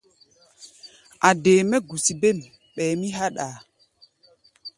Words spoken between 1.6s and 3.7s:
mɛ́ gusi bêm, ɓɛɛ mí háɗʼaa.